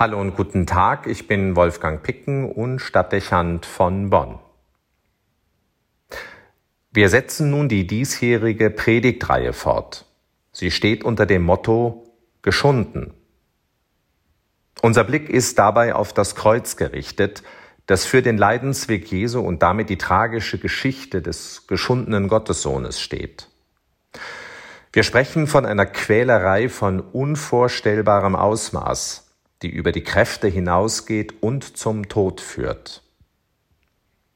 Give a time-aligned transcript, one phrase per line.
[0.00, 4.38] Hallo und guten Tag, ich bin Wolfgang Picken und Stadtdechant von Bonn.
[6.92, 10.06] Wir setzen nun die diesjährige Predigtreihe fort.
[10.52, 13.12] Sie steht unter dem Motto Geschunden.
[14.82, 17.42] Unser Blick ist dabei auf das Kreuz gerichtet,
[17.86, 23.48] das für den Leidensweg Jesu und damit die tragische Geschichte des geschundenen Gottessohnes steht.
[24.92, 29.24] Wir sprechen von einer Quälerei von unvorstellbarem Ausmaß,
[29.62, 33.02] die über die Kräfte hinausgeht und zum Tod führt.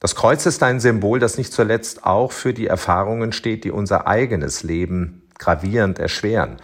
[0.00, 4.06] Das Kreuz ist ein Symbol, das nicht zuletzt auch für die Erfahrungen steht, die unser
[4.06, 6.58] eigenes Leben gravierend erschweren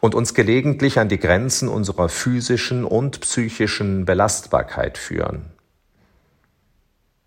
[0.00, 5.52] und uns gelegentlich an die Grenzen unserer physischen und psychischen Belastbarkeit führen.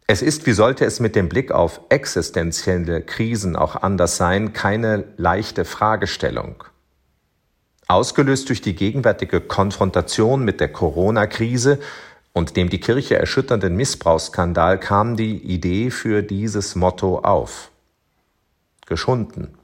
[0.07, 5.05] Es ist, wie sollte es mit dem Blick auf existenzielle Krisen auch anders sein, keine
[5.17, 6.65] leichte Fragestellung.
[7.87, 11.79] Ausgelöst durch die gegenwärtige Konfrontation mit der Corona-Krise
[12.33, 17.71] und dem die Kirche erschütternden Missbrauchsskandal kam die Idee für dieses Motto auf.
[18.87, 19.57] Geschunden.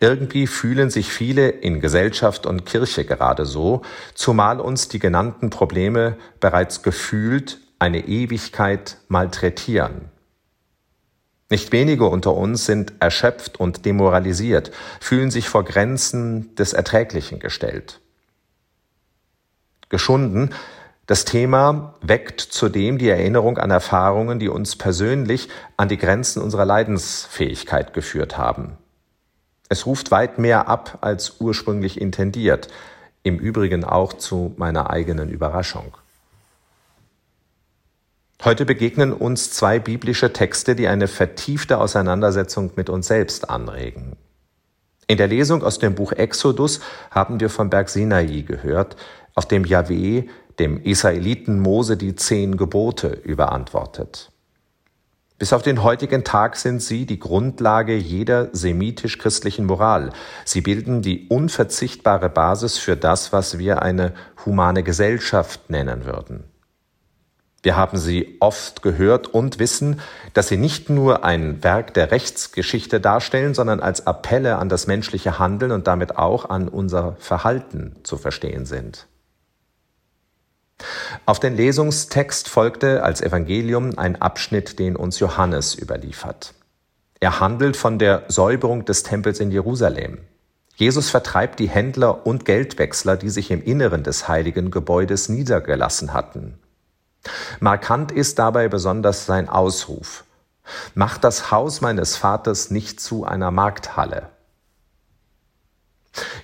[0.00, 3.82] Irgendwie fühlen sich viele in Gesellschaft und Kirche gerade so,
[4.14, 10.10] zumal uns die genannten Probleme bereits gefühlt eine Ewigkeit malträtieren.
[11.52, 18.00] Nicht wenige unter uns sind erschöpft und demoralisiert, fühlen sich vor Grenzen des Erträglichen gestellt.
[19.90, 20.54] Geschunden,
[21.04, 26.64] das Thema weckt zudem die Erinnerung an Erfahrungen, die uns persönlich an die Grenzen unserer
[26.64, 28.78] Leidensfähigkeit geführt haben.
[29.68, 32.68] Es ruft weit mehr ab als ursprünglich intendiert,
[33.24, 35.98] im Übrigen auch zu meiner eigenen Überraschung.
[38.44, 44.16] Heute begegnen uns zwei biblische Texte, die eine vertiefte Auseinandersetzung mit uns selbst anregen.
[45.06, 46.80] In der Lesung aus dem Buch Exodus
[47.12, 48.96] haben wir vom Berg Sinai gehört,
[49.36, 50.24] auf dem Yahweh
[50.58, 54.32] dem Israeliten Mose die zehn Gebote überantwortet.
[55.38, 60.10] Bis auf den heutigen Tag sind sie die Grundlage jeder semitisch-christlichen Moral.
[60.44, 64.12] Sie bilden die unverzichtbare Basis für das, was wir eine
[64.44, 66.51] humane Gesellschaft nennen würden.
[67.62, 70.00] Wir haben sie oft gehört und wissen,
[70.34, 75.38] dass sie nicht nur ein Werk der Rechtsgeschichte darstellen, sondern als Appelle an das menschliche
[75.38, 79.06] Handeln und damit auch an unser Verhalten zu verstehen sind.
[81.24, 86.54] Auf den Lesungstext folgte als Evangelium ein Abschnitt, den uns Johannes überliefert.
[87.20, 90.18] Er handelt von der Säuberung des Tempels in Jerusalem.
[90.74, 96.58] Jesus vertreibt die Händler und Geldwechsler, die sich im Inneren des heiligen Gebäudes niedergelassen hatten.
[97.60, 100.24] Markant ist dabei besonders sein Ausruf.
[100.94, 104.28] Mach das Haus meines Vaters nicht zu einer Markthalle.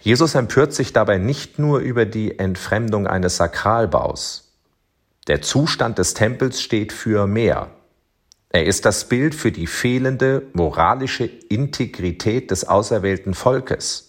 [0.00, 4.54] Jesus empört sich dabei nicht nur über die Entfremdung eines Sakralbaus.
[5.26, 7.70] Der Zustand des Tempels steht für mehr.
[8.50, 14.07] Er ist das Bild für die fehlende moralische Integrität des auserwählten Volkes.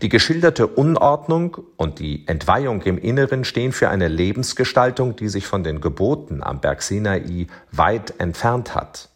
[0.00, 5.62] Die geschilderte Unordnung und die Entweihung im Inneren stehen für eine Lebensgestaltung, die sich von
[5.62, 9.10] den Geboten am Berg Sinai weit entfernt hat.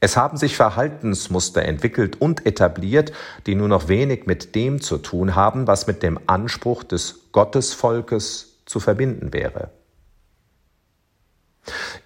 [0.00, 3.12] Es haben sich Verhaltensmuster entwickelt und etabliert,
[3.46, 8.60] die nur noch wenig mit dem zu tun haben, was mit dem Anspruch des Gottesvolkes
[8.64, 9.70] zu verbinden wäre.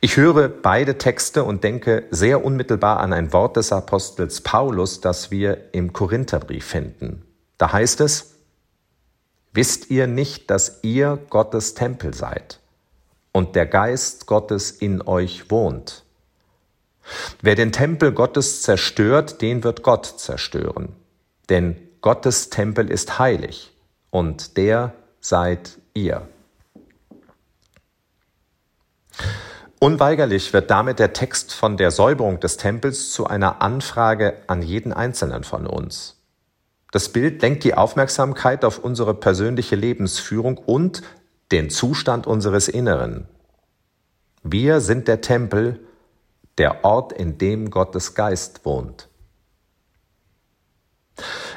[0.01, 5.31] Ich höre beide Texte und denke sehr unmittelbar an ein Wort des Apostels Paulus, das
[5.31, 7.23] wir im Korintherbrief finden.
[7.59, 8.33] Da heißt es,
[9.55, 12.59] Wisst ihr nicht, dass ihr Gottes Tempel seid
[13.33, 16.05] und der Geist Gottes in euch wohnt?
[17.43, 20.95] Wer den Tempel Gottes zerstört, den wird Gott zerstören.
[21.51, 23.73] Denn Gottes Tempel ist heilig
[24.11, 26.27] und der seid ihr.
[29.83, 34.93] Unweigerlich wird damit der Text von der Säuberung des Tempels zu einer Anfrage an jeden
[34.93, 36.23] Einzelnen von uns.
[36.93, 41.03] Das Bild lenkt die Aufmerksamkeit auf unsere persönliche Lebensführung und
[41.51, 43.27] den Zustand unseres Inneren.
[44.45, 45.81] Wir sind der Tempel,
[46.59, 49.09] der Ort, in dem Gottes Geist wohnt.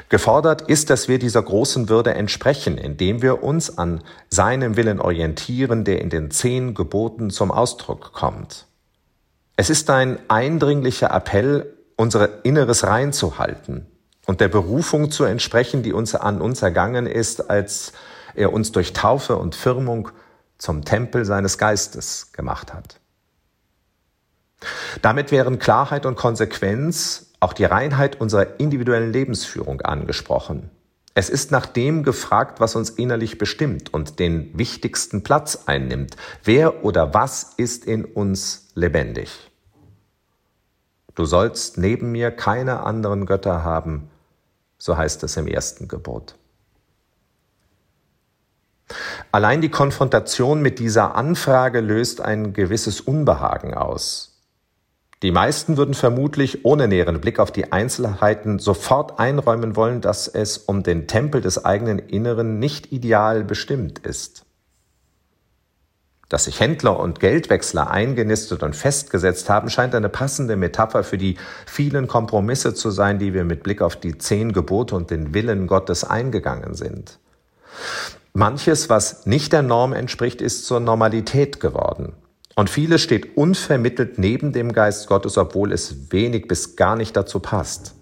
[0.08, 5.84] Gefordert ist, dass wir dieser großen Würde entsprechen, indem wir uns an seinem Willen orientieren,
[5.84, 8.66] der in den zehn Geboten zum Ausdruck kommt.
[9.56, 13.86] Es ist ein eindringlicher Appell, unser Inneres reinzuhalten
[14.26, 17.92] und der Berufung zu entsprechen, die uns an uns ergangen ist, als
[18.34, 20.10] er uns durch Taufe und Firmung
[20.58, 23.00] zum Tempel seines Geistes gemacht hat.
[25.02, 30.70] Damit wären Klarheit und Konsequenz auch die Reinheit unserer individuellen Lebensführung angesprochen.
[31.14, 36.16] Es ist nach dem gefragt, was uns innerlich bestimmt und den wichtigsten Platz einnimmt.
[36.44, 39.50] Wer oder was ist in uns lebendig?
[41.14, 44.10] Du sollst neben mir keine anderen Götter haben,
[44.76, 46.34] so heißt es im ersten Gebot.
[49.32, 54.35] Allein die Konfrontation mit dieser Anfrage löst ein gewisses Unbehagen aus.
[55.22, 60.58] Die meisten würden vermutlich ohne näheren Blick auf die Einzelheiten sofort einräumen wollen, dass es
[60.58, 64.44] um den Tempel des eigenen Inneren nicht ideal bestimmt ist.
[66.28, 71.36] Dass sich Händler und Geldwechsler eingenistet und festgesetzt haben, scheint eine passende Metapher für die
[71.66, 75.66] vielen Kompromisse zu sein, die wir mit Blick auf die zehn Gebote und den Willen
[75.66, 77.20] Gottes eingegangen sind.
[78.34, 82.12] Manches, was nicht der Norm entspricht, ist zur Normalität geworden.
[82.56, 87.38] Und vieles steht unvermittelt neben dem Geist Gottes, obwohl es wenig bis gar nicht dazu
[87.38, 87.94] passt.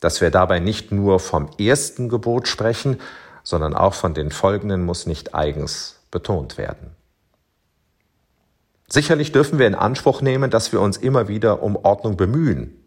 [0.00, 2.98] Dass wir dabei nicht nur vom ersten Gebot sprechen,
[3.42, 6.96] sondern auch von den folgenden muss nicht eigens betont werden.
[8.88, 12.82] Sicherlich dürfen wir in Anspruch nehmen, dass wir uns immer wieder um Ordnung bemühen.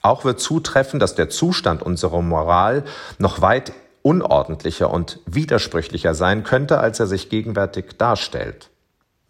[0.00, 2.82] Auch wird zutreffen, dass der Zustand unserer Moral
[3.18, 3.72] noch weit
[4.02, 8.71] unordentlicher und widersprüchlicher sein könnte, als er sich gegenwärtig darstellt.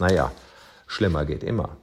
[0.02, 0.32] Naja,
[0.88, 1.76] schlimmer geht immer.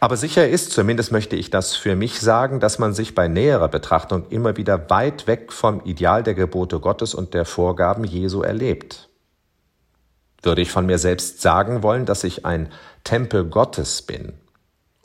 [0.00, 3.68] Aber sicher ist, zumindest möchte ich das für mich sagen, dass man sich bei näherer
[3.68, 9.08] Betrachtung immer wieder weit weg vom Ideal der Gebote Gottes und der Vorgaben Jesu erlebt.
[10.42, 12.72] Würde ich von mir selbst sagen wollen, dass ich ein
[13.04, 14.32] Tempel Gottes bin?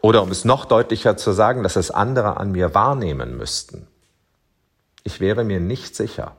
[0.02, 3.86] Oder um es noch deutlicher zu sagen, dass es andere an mir wahrnehmen müssten?
[5.04, 6.36] Ich wäre mir nicht sicher.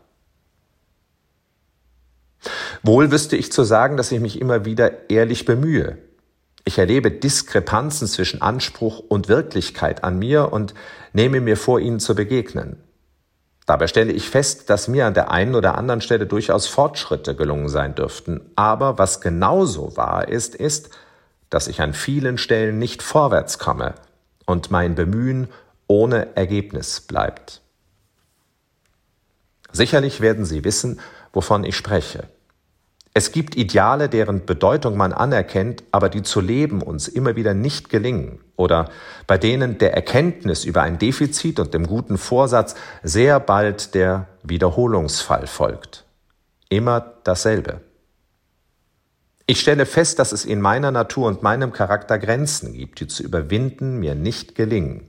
[2.82, 5.98] Wohl wüsste ich zu sagen, dass ich mich immer wieder ehrlich bemühe.
[6.64, 10.74] Ich erlebe Diskrepanzen zwischen Anspruch und Wirklichkeit an mir und
[11.12, 12.76] nehme mir vor, ihnen zu begegnen.
[13.66, 17.68] Dabei stelle ich fest, dass mir an der einen oder anderen Stelle durchaus Fortschritte gelungen
[17.68, 18.50] sein dürften.
[18.56, 20.90] Aber was genauso wahr ist, ist,
[21.48, 23.94] dass ich an vielen Stellen nicht vorwärts komme
[24.44, 25.48] und mein Bemühen
[25.86, 27.62] ohne Ergebnis bleibt.
[29.72, 31.00] Sicherlich werden Sie wissen,
[31.32, 32.28] wovon ich spreche.
[33.16, 37.88] Es gibt Ideale, deren Bedeutung man anerkennt, aber die zu leben uns immer wieder nicht
[37.88, 38.90] gelingen oder
[39.28, 42.74] bei denen der Erkenntnis über ein Defizit und dem guten Vorsatz
[43.04, 46.04] sehr bald der Wiederholungsfall folgt.
[46.68, 47.82] Immer dasselbe.
[49.46, 53.22] Ich stelle fest, dass es in meiner Natur und meinem Charakter Grenzen gibt, die zu
[53.22, 55.08] überwinden mir nicht gelingen.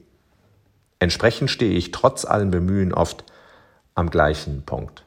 [0.99, 3.23] Entsprechend stehe ich trotz allem Bemühen oft
[3.95, 5.04] am gleichen Punkt.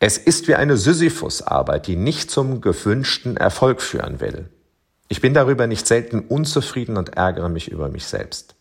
[0.00, 4.48] Es ist wie eine Sisyphusarbeit, die nicht zum gewünschten Erfolg führen will.
[5.08, 8.54] Ich bin darüber nicht selten unzufrieden und ärgere mich über mich selbst.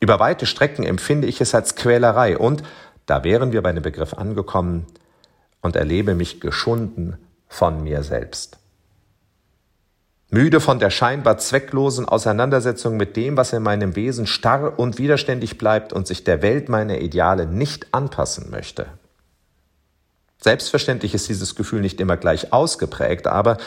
[0.00, 2.62] Über weite Strecken empfinde ich es als Quälerei und,
[3.06, 4.86] da wären wir bei dem Begriff angekommen,
[5.62, 7.16] und erlebe mich geschunden
[7.46, 8.58] von mir selbst.
[10.28, 15.58] Müde von der scheinbar zwecklosen Auseinandersetzung mit dem, was in meinem Wesen starr und widerständig
[15.58, 18.86] bleibt und sich der Welt meiner Ideale nicht anpassen möchte.
[20.42, 23.58] Selbstverständlich ist dieses Gefühl nicht immer gleich ausgeprägt, aber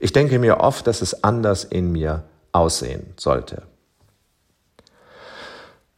[0.00, 3.62] ich denke mir oft, dass es anders in mir aussehen sollte.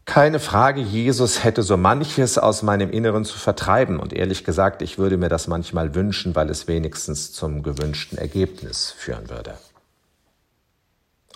[0.04, 4.98] Keine Frage, Jesus hätte so manches aus meinem Inneren zu vertreiben und ehrlich gesagt, ich
[4.98, 9.54] würde mir das manchmal wünschen, weil es wenigstens zum gewünschten Ergebnis führen würde.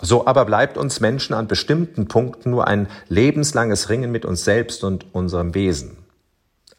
[0.00, 4.84] So aber bleibt uns Menschen an bestimmten Punkten nur ein lebenslanges Ringen mit uns selbst
[4.84, 5.96] und unserem Wesen.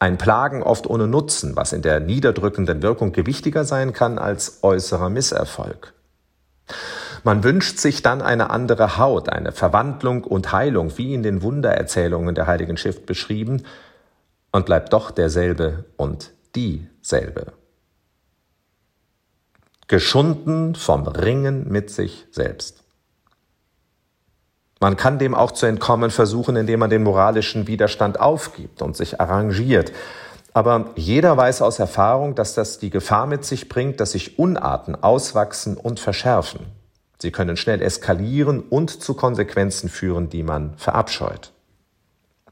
[0.02, 5.10] Ein Plagen oft ohne Nutzen, was in der niederdrückenden Wirkung gewichtiger sein kann als äußerer
[5.10, 5.94] Misserfolg.
[7.22, 12.34] Man wünscht sich dann eine andere Haut, eine Verwandlung und Heilung, wie in den Wundererzählungen
[12.34, 13.62] der Heiligen Schrift beschrieben,
[14.50, 17.52] und bleibt doch derselbe und dieselbe.
[19.86, 22.81] Geschunden vom Ringen mit sich selbst.
[24.82, 29.20] Man kann dem auch zu entkommen versuchen, indem man den moralischen Widerstand aufgibt und sich
[29.20, 29.92] arrangiert.
[30.54, 35.00] Aber jeder weiß aus Erfahrung, dass das die Gefahr mit sich bringt, dass sich Unarten
[35.00, 36.66] auswachsen und verschärfen.
[37.20, 41.52] Sie können schnell eskalieren und zu Konsequenzen führen, die man verabscheut.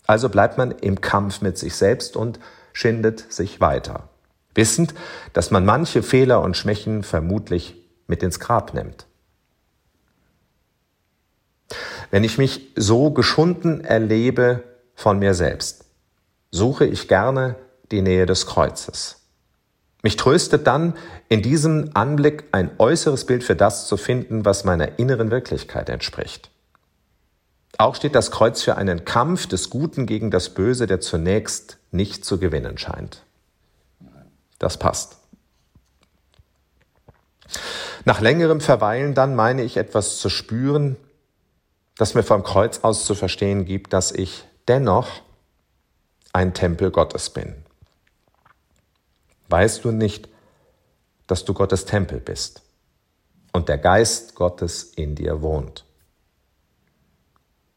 [0.07, 2.39] Also bleibt man im Kampf mit sich selbst und
[2.73, 4.05] schindet sich weiter,
[4.55, 4.95] wissend,
[5.33, 7.75] dass man manche Fehler und Schwächen vermutlich
[8.07, 9.09] mit ins Grab nimmt.
[12.11, 14.65] Wenn ich mich so geschunden erlebe
[14.95, 15.85] von mir selbst,
[16.51, 17.57] suche ich gerne
[17.91, 19.17] die Nähe des Kreuzes.
[20.03, 20.95] Mich tröstet dann,
[21.29, 26.51] in diesem Anblick ein äußeres Bild für das zu finden, was meiner inneren Wirklichkeit entspricht.
[27.79, 32.25] Auch steht das Kreuz für einen Kampf des Guten gegen das Böse, der zunächst nicht
[32.25, 33.23] zu gewinnen scheint.
[34.59, 35.19] Das passt.
[38.05, 40.97] Nach längerem Verweilen dann meine ich etwas zu spüren,
[42.01, 45.21] das mir vom Kreuz aus zu verstehen gibt, dass ich dennoch
[46.33, 47.55] ein Tempel Gottes bin.
[49.51, 50.31] Weißt du nicht,
[51.27, 52.63] dass du Gottes Tempel bist
[53.53, 55.85] und der Geist Gottes in dir wohnt?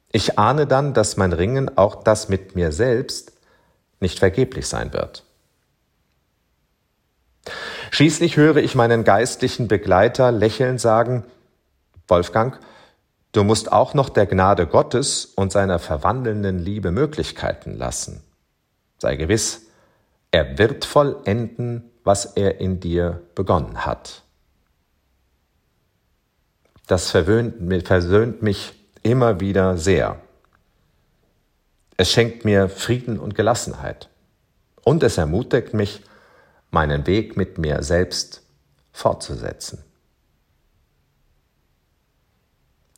[0.10, 3.34] Ich ahne dann, dass mein Ringen, auch das mit mir selbst,
[4.00, 5.26] nicht vergeblich sein wird.
[7.92, 11.26] Schließlich höre ich meinen geistlichen Begleiter lächelnd sagen,
[12.08, 12.58] Wolfgang,
[13.34, 18.24] du musst auch noch der Gnade Gottes und seiner verwandelnden Liebe Möglichkeiten lassen.
[18.98, 19.64] Sei gewiss,
[20.32, 24.24] er wird vollenden, was er in dir begonnen hat.
[26.88, 28.74] Das verwöhnt, versöhnt mich
[29.04, 30.20] immer wieder sehr.
[31.98, 34.10] Es schenkt mir Frieden und Gelassenheit.
[34.84, 36.02] Und es ermutigt mich,
[36.72, 38.42] meinen Weg mit mir selbst
[38.92, 39.84] fortzusetzen.